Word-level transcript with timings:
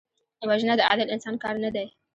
وژنه 0.49 0.73
د 0.77 0.81
عادل 0.89 1.07
انسان 1.15 1.35
کار 1.43 1.55
نه 1.63 1.69
دی 1.75 1.87